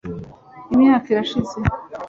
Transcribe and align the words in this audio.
Imyaka 0.73 1.05
irashize 1.13 1.57